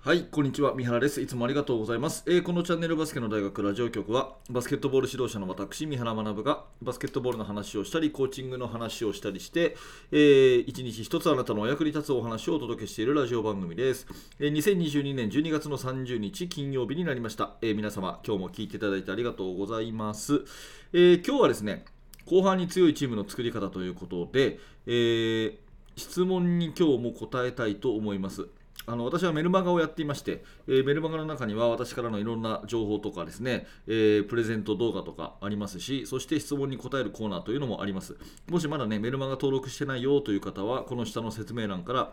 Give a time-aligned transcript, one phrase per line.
[0.00, 0.74] はい、こんにちは。
[0.76, 1.20] 三原です。
[1.20, 2.22] いつもありがとうございます。
[2.28, 9.76] えーこのチャンネルバスケの大学ラジオ局は、バスケットボール指導者の私、三原学が、バスケットボールの話をしたり、コーチングの話をしたりして、
[10.12, 14.06] えー一日一つあなたのお役に立つお話をお届けしているラジオ番組です。
[14.38, 17.56] えー2022年12月の30日金曜日になりました。
[17.60, 20.44] えー皆様、今日も聞いていただいてありがとうございます。
[20.92, 21.84] え今日はですね、
[22.24, 25.58] 後半に強いチームの作り方ということで、え
[25.96, 28.48] 質問に今日も答えたいと思います。
[28.88, 38.16] あの私はメルマガをやっていまして、えーメルマガの中には私からのいろんな情報とかですね、えープレゼント動画とかありますし、そして質問に答えるコーナーというのもあります。
[38.48, 42.12] もしまだね、メルマガ登録してないよという方は、この下の説明欄から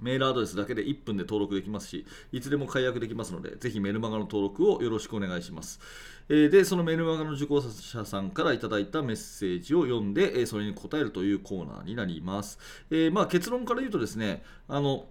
[0.00, 5.80] メールアドレスだけで1分で登録できますし、いつでも解約できますので、ぜひメルマガの登録をよろしくお願いします。
[6.28, 12.58] えーで、そのメルマガの受講者さんからいただいたメッセージを読んで、えーそれに答えるというコーナーになります。
[12.90, 15.06] えーまあ、結論から言うとですね、あの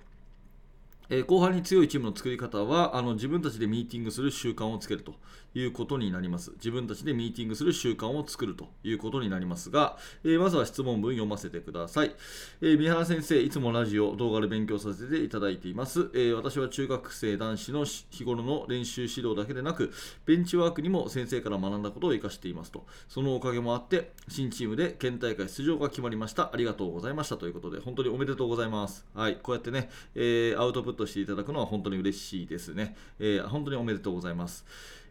[1.10, 5.16] え後半に強いチームの作り方はあの自分たちでミーティングする習慣をつけると
[5.54, 6.52] いうことになります。
[6.56, 12.16] 自分たちでミーティングする習慣を作るということになりますが、えーまずは質問文読ませてください、
[12.62, 16.10] えー三原先生、いつもラジオ、動画で勉強させていただいています。
[16.14, 19.92] えー私は中学生男子の日頃の練習指導だけでなく、
[20.26, 22.86] ベンチワークにも先生から学んだことを活かしていますと。
[23.08, 26.50] そのおかげもあって、新チームで県大会出場が決まりました。
[26.54, 29.06] ありがとうございましたということで、本当におめでとうございます。
[29.14, 32.96] はい、こうやってね、えアウトプットしていただくのは本当に嬉しいですね。
[33.20, 34.66] えー本当におめでとうございます。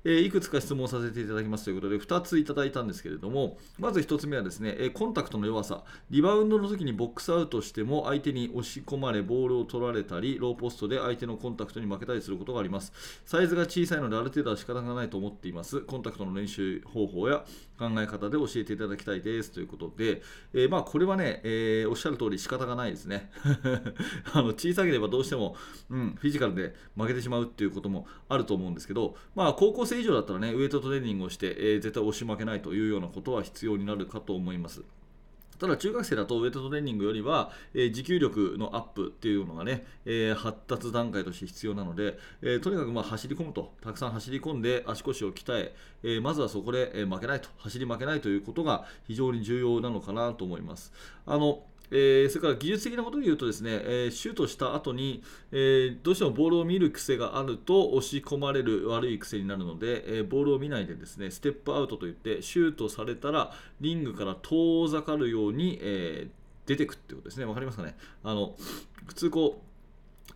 [0.04, 12.92] えーいくつか質問させていただきますということで、2ついただいたんですけれども、まず1つ目はですね、えコンタクトの弱さ、リバウンドの時にボックスアウトしても、相手に押し込まれ、ボールを取られたり、ローポストで相手のコンタクトに負けたりすることがあります。
[13.24, 15.80] サイズが小さいので、ある程度は仕方がないと思っています。
[15.80, 17.44] コンタクトの練習方法や
[17.78, 23.30] 考え方で教えていただきたいですということで、えーまあ、これはね、えーおっしゃる通り仕方がないですね。
[24.32, 25.56] あの小さければどうしても、
[25.90, 34.82] うん、フィジカルで負けてしまうっていうこともあると思うんですけど、まあ、高校生以上だったらね、ウエイトトレーニングをして、えー絶対押し負けないというようなことは必要になるかと思います。
[35.58, 50.92] ただ中学生だとウエイトトレーニングよりは、えー持久力のアップっていうのがね、えー発達段階として必要なので、えーとにかくまあ走り込むと、たくさん走り込んで足腰を鍛ええーまずはそこで、え負けないと、走り負けないということが非常に重要なのかなと思います。
[51.26, 55.22] あのえーそれから技術的なことで言うとですね、えーシュートした後に、
[55.52, 66.28] えーどうしてもボールを見る癖があると押し込まれる悪い癖になるので、えボールを見ないでですねステップアウトといってシュートされたらリングから遠ざかるように、え
[66.66, 67.44] 出てくってことですね。
[67.44, 67.94] わかりますかね？
[68.22, 68.56] あの
[69.06, 69.73] 普通こう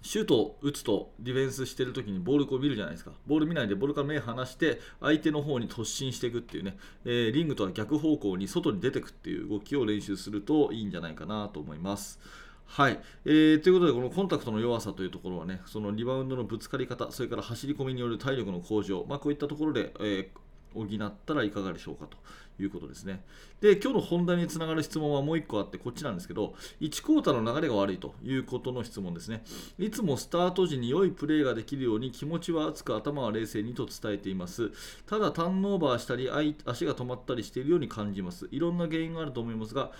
[0.00, 3.12] シュートを打つとディフェンスしてるときにボールこう見るじゃないですか。
[3.26, 12.20] ボール見ないでボールから目離して相手の方に突進していくっていうね、えーリングとは逆方向に外に出てくっていう動きを練習するといいんじゃないかなと思います。
[12.66, 20.28] はい、えーということで、このコンタクトの弱さというところはね、そのリバウンドのぶつかり方、それから走り込みによる体力の向上、まあ、こういったところで、えー
[20.74, 22.16] 補ったらいかがでしょうかと
[22.62, 23.22] いうことですね。
[23.60, 29.44] で、今日の本題につながる質問はもう1個あって、こっちなんですけど、1クォーターの流れが悪いということの質問ですね。
[29.78, 34.70] いつもスタート時に良いプレーができるように気持ちは熱く頭は冷静にと伝えています。
[35.06, 36.30] ただ、ターンオーバーしたり、
[36.64, 38.48] 足が止まったりしているように感じます。
[38.50, 39.92] いろんな原因があると思いますが、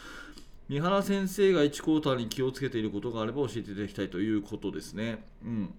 [0.69, 5.25] 三原先生が1クォーターに気をつけていることがあれば教えていただきたいということですね。
[5.43, 5.75] うん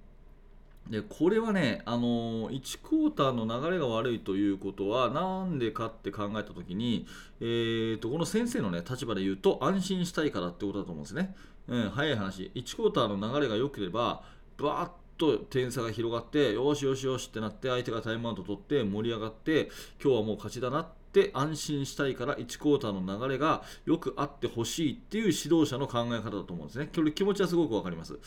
[0.89, 7.05] でこれはね、あのー1クォーターの流れが悪いということは、なんでかって考えたときに、
[7.39, 11.35] えー、とこの先生の、ね、立場で言うと、安心したいからってことだと思うんですね。
[11.67, 14.23] うん、早い話、1クォーターの流れが良ければ、
[14.57, 14.89] バーッ
[15.19, 19.69] と点差が広がって、よしよしよしってなって、相手がタイムアウト取って盛り上がって、
[20.03, 26.89] 今日はもう勝ちだなって安心したいから、1クォーターの流れがよくあってほしいっていう指導者の考え方だと思うんですね。
[26.93, 28.17] これ気持ちはすごくわかります。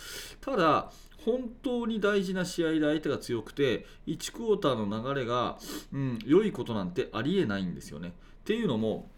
[0.40, 0.90] ただ、
[1.24, 5.58] 本当に大事な試合で相手が強くて、1クォーターの流れが、
[5.92, 8.08] うん、良いことなんてありえないんですよね。
[8.08, 8.12] っ
[8.44, 9.08] ていうのも、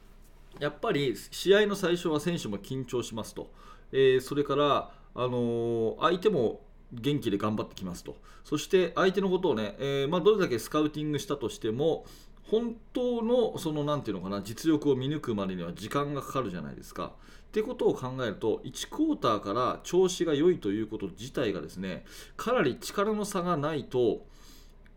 [0.61, 3.51] やっぱり試合の最初は選手も緊張しますと、
[3.93, 6.61] えーそれから、あのー相手も
[6.93, 12.05] 元気で頑張ってきますと、そして相手のことをね、えーまあ、どれだけスカウティングしたとしても、
[12.51, 17.13] 本当のその何ていうのかな実力を見抜くまでには時間がかかるじゃないですか。
[17.49, 22.05] ってことを考えると1クォーターから調子が良いということ自体がですね
[22.37, 24.27] かなり力の差がないと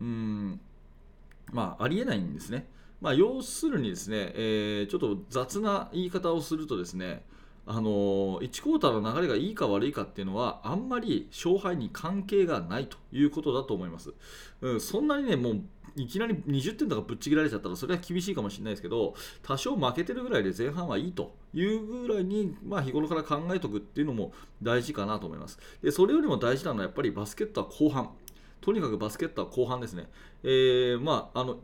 [0.00, 0.60] うん
[1.52, 2.68] まあありえないんですね。
[3.00, 7.22] まあ、要するにですね、えーちょっと雑な言い方をするとですね
[7.70, 14.14] あの1クォーターの流れがいいか悪いかっていうのはあんまり勝敗に関係がないということだと思います。
[14.62, 15.60] うん、そんなにねもう
[15.94, 24.32] いきなり20点とかぶっちぎられちゃったらそれは厳しいかもしれないですけど多少負けてるぐらいで前半はいいというぐらいに、まあ、日頃から考えておくっていうのも
[24.62, 28.10] 大事かなと思いますでそれよりも大事なのはやっぱりバスケットは後半
[28.60, 30.08] とにかくバスケットは後半ですね。
[30.42, 31.58] えー、まああの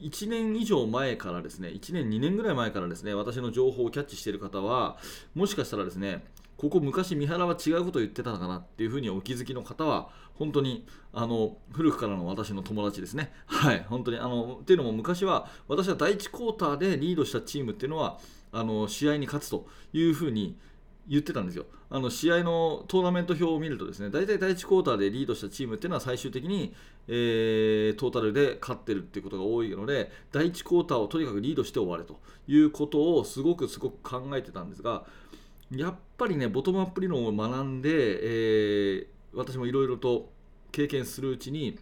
[0.00, 4.96] 1年以上前からですね、1年、2年ぐらい前からですね、私の情報をキャッチしている方は、
[5.34, 6.24] もしかしたらですね、
[6.56, 13.32] ここ昔三原は違うことを言ってたのかなっていうふうにお気づきの方は、本当にあの古くからの私の友達ですね。
[13.46, 18.18] はい、本当にあのっていうのも昔は私は第1クォーターでリードしたチームっていうのは
[18.52, 20.56] あの試合に勝つというふうに
[21.10, 21.66] 言ってたんですよ。
[21.90, 26.72] あの試合のトーナメント表を見るとですね、大体第1クォーターでリードしたチームっていうのは最終的に、
[27.08, 35.04] えー、トータルで勝ってるっていうことが多いので、第1クォーターをとにかくリードして終われということをすごくすごく考えてたんですが、
[35.72, 40.30] やっぱりね、ボトムアップ理論を学んで、えー、私もいろいろと
[40.70, 41.76] 経験するうちに、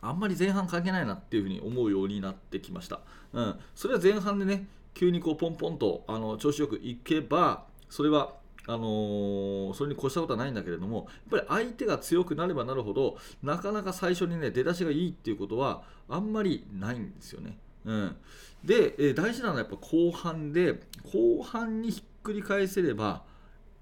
[0.00, 3.00] あんまり前半関係ないなっていうふうに思うようになってきました。
[3.32, 8.34] うん、それは前半でね、急にこうポンポンとあの調子よくいけば、それは
[8.66, 17.58] あのー、それに越したことはないんだけれども、やっぱり相手が強くなればなるほど、なかなか最初にね、出だしがいいっていうことは、あんまりないんですよね。
[17.84, 18.16] うん、
[18.64, 20.80] で、えー、大事なのはやっぱ後半で、
[21.12, 23.24] 後半にひっくり返せれば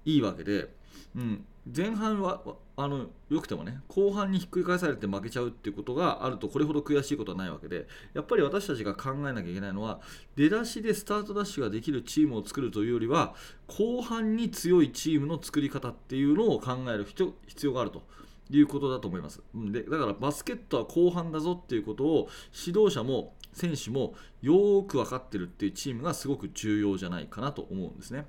[0.05, 0.69] いいわけで、
[1.15, 1.45] うん、
[1.75, 2.41] 前半は
[2.75, 9.99] あのよくてもね後半にひっくり返されて負けちゃうっていうことがあるとこれほど悔しいことはないわけでやっぱり私たちが考えなきゃいけないのは
[10.35, 13.35] 出だしでスタートダッシュができるチームを作るというよりは
[13.67, 18.01] 後半に強いチームの作り方っていうのを考える必要があると。
[18.53, 22.27] いうことだと思いますでだからバスケットは後半だぞっていうことを
[22.67, 28.25] 指導者も選手もよーく分かってるっていうチームがすごく重要じゃないかなと思うんですね。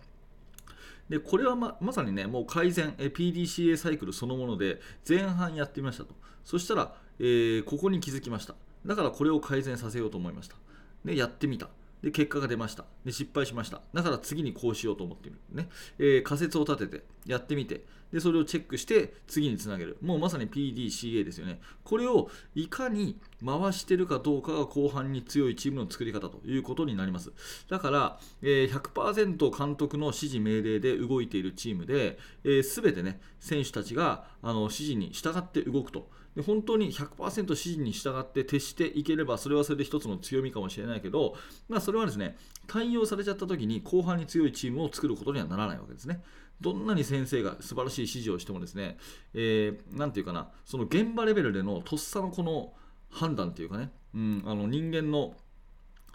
[1.13, 6.15] でこれはままさにねもう改善え PDCA サイクルそのもので前半やってみましたと。
[6.43, 8.55] そしたら、えー、ここに気づきました。
[8.87, 10.57] だからこれを改善させようと思いました。
[11.05, 11.69] でやってみた。
[12.03, 12.87] で結果が出ました。
[13.05, 13.83] で失敗しました。
[13.93, 15.41] だから次にこうしようと思ってみる。
[15.55, 15.69] ね、
[15.99, 17.05] えー、仮説を立てて。
[17.27, 17.85] やってみて。
[18.13, 19.97] でそれをチェックして次につなげる。
[20.03, 21.61] もうまさに PDCA ですよね。
[21.83, 27.33] これをいかに回してるかどうかが後半に強いチームの作り方ということになります。
[27.71, 36.11] だから、え、100%監督の指示命令で動いているチームで、えー、全てね選手たちがあの指示に従って動くと。
[36.37, 41.35] で本当に100%指示に従って徹していければそれはそれで一つの強みかもしれないけど、
[41.69, 42.37] まあ、それはですね
[42.67, 46.23] 対応されちゃった時に後半に強いチームを作ることにはならないわけですね。
[46.63, 48.97] どんなに先生が素晴らしい指示をしてもですね、
[49.35, 52.73] えー、ていうかな、その現場レベルでのとっさのこの
[53.11, 55.35] 判断というかね、うん、あの人間の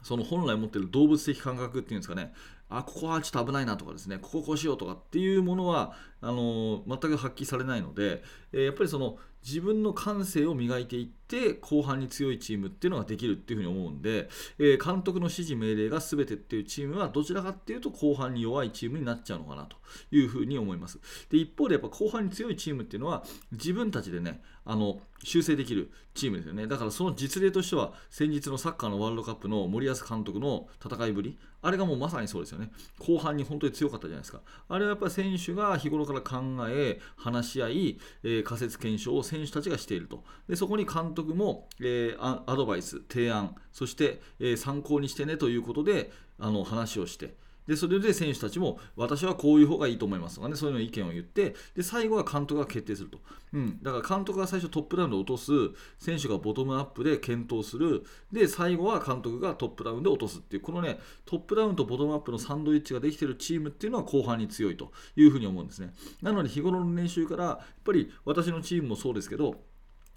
[0.04, 2.34] その本来持っている動物的感覚っていうんですかね、
[2.70, 14.30] あここはちょっと危ないなとかですねこここうしようとかっていうものはあの全く発揮されないので、えー、やっぱりその自分の感性を磨いていって後半に強いチームっていうのができるっていうふうに思うんで、
[14.60, 19.78] えー、監督の指示命令が全てっていうチームはどちらかっていうと後半に弱いチームになっちゃうのかなと
[20.12, 21.00] いうふうに思います。
[21.30, 26.68] で一方でやっぱ後半に強いチームっていうのは自分たちでねあの修正できるチームですよね。
[26.68, 32.72] だからその実例としては先日のサッカーのワールドカップの森保監督の戦いぶりあれがもうまさにそうですよね。
[33.00, 34.42] 後半に本当に強かったじゃないですか。
[34.70, 40.24] あれはやっぱり選手が日頃から考え話し合い、えー、仮説検証を選手たちがしていると。
[40.48, 47.36] でそこに監督も、えー、アドバイス提案そして、えー、参考にしてねということであの話をして
[47.68, 53.20] でそれで選手たちも私はこういう方がいいと思いますとかねそういうの意見を言ってで最後は監督が決定すると、
[53.54, 55.52] うん、だから監督が最初トップダウンで落とす
[56.00, 58.04] 選手がボトムアップで検討する。
[58.32, 60.62] で最後は監督がトップダウンで落とすっていう。
[60.62, 65.94] このねトップダウンとボトムアップのサンドイッチができてるチームっていうのは後半に強いというふうに思うんですね。
[66.22, 69.56] なので日頃の練習からやっぱり私のチームもそうですけど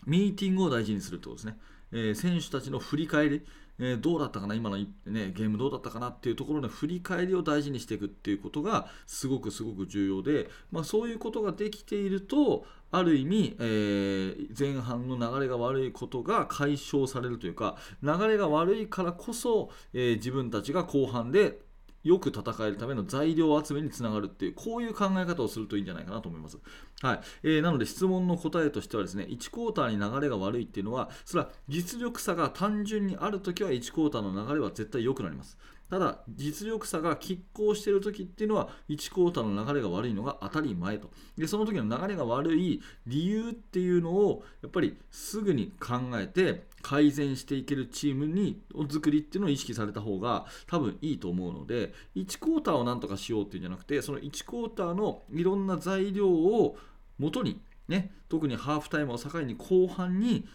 [0.07, 1.59] ミーティングを大事にするってことですね、
[1.93, 3.43] えー、選手たちの振り返り
[3.81, 21.61] え、どうだったかな、今の、ね、ゲームどうだったかなっていうところの振り返りを大事にしていくっていうことがすごくすごく重要で、まあ、そういうことができていると、ある意味、えー、前半の流れが悪いことが解消されるというか、流れが悪いからこそ、えー、自分たちが後半で
[22.03, 26.59] よく戦えるための材料集めにつながるっていうこういう考え方をするといいんじゃないかなと思います。
[27.03, 35.59] はいえー、なので質問の答えとしてはですね1クォーターに流れが悪いっていうのはそれは実力差が単純にあるときは1クォーターの流れは絶対良くなります。
[35.91, 41.11] ただ、実力差が拮抗している時っていうのは、1クォーターの流れが悪いのが当たり前と。
[41.37, 48.61] で、その時の流れが悪い理由っていうのを、やっぱりすぐに考えて、改善していけるチームに
[48.91, 56.77] 作りっていうのを意識された方が多分いいと思うので1クォーターをなんとかしようっていうんじゃなくてその1クォーターのいろんな材料を
[57.19, 60.47] 元にね特にハーフタイムを境に後半に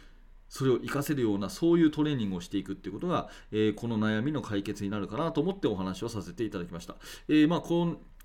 [0.49, 6.95] それを活かせるようなそういうトレーニングをしていくっていうことが、えー、この悩みの解決になるかなと思ってお話をさせていただきました。
[7.27, 7.61] えー、まあ、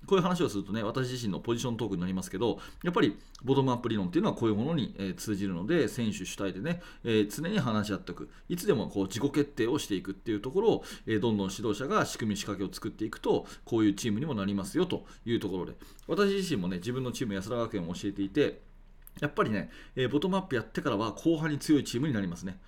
[0.07, 15.73] こういう話をするとね、私自身のポジショントークになりますけど、やっぱりボトムアップ理論っていうのはこういうものに、え、通じるので、選手主体でね、えー、常に話し合っておく、いつでもこう自己決定をしていくっていうところを、えどんどん指導者が仕組み、仕掛けを作っていくと、こういうチームにもなりますよというところで、
[16.07, 18.61] 私自身もね、自分のチーム、安田学園を教えていて、
[19.19, 22.59] やっぱりね、えボトムアップやってからは後半に強いチームになりますね。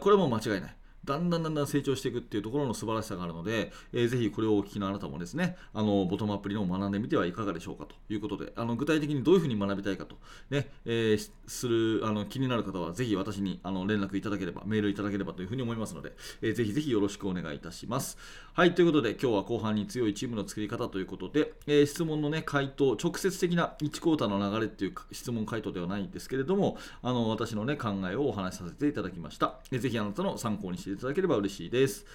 [0.00, 0.76] これも間違いない。
[1.04, 10.16] だんだんだんだん成長していくっていうところの素晴らしさがあるので、えー、ぜひこれをお聞きのあなたもですね、あのボトムアップ理論を学んでみてはいかがでしょうかということで、あの具体的にどういうふうに学びたいかと、
[10.50, 18.18] ねえー、するあの気になる方はぜひ私にあの連絡いただければ、メールいただければというふうに思いますので、えー、ぜひぜひよろしくお願いいたします。
[18.52, 29.54] はい、ということで今日は後半に強いチームの作り方ということで、えー、質問のね、回答、直接的な1クォーターの流れっていう質問回答ではないんですけれども、あの私のね、考えをお話しさせていただきました。
[29.70, 32.06] えー、ぜひあなたの参考にしていただければ嬉しいです。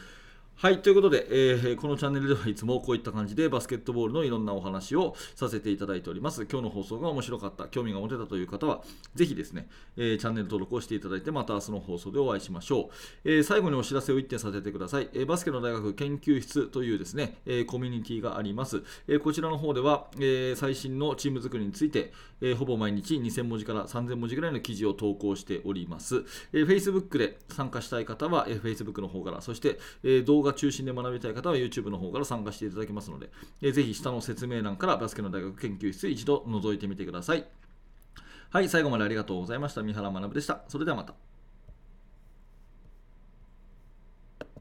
[0.58, 6.46] はい、ということで、えー、このチャンネルではいつもこういった感じでバスケットボールのいろんなお話をさせていただいております。
[6.46, 8.82] 今日の放送が面白かった、興味が持てたという方は、
[9.16, 12.90] ぜひですね、えー、チャンネル登録をしていただいて、また明日の放送でお会いしましょ
[13.26, 13.30] う。
[13.30, 15.10] えー、最後にお知らせを1点させてください。
[15.14, 18.82] えバスケの大学研究室というですね、えコミュニティがあります。
[19.10, 26.24] えこちらの方では、え最新のチーム作りについて、えほぼ毎日2000文字から3000文字ぐらいの記事を投稿しております。
[26.54, 33.30] え Facebook で参加したい方は、え Facebook の方から、そして、え動画中心で学びたい方は YouTube の方から参加していただけますので、
[33.62, 37.46] えー、ぜひ下の説明欄からバスケの大学研究室一度覗いてみてください。
[38.52, 39.84] はい、最後までありがとうございました。
[39.84, 40.62] 三原学でした。
[40.70, 41.35] それではまた。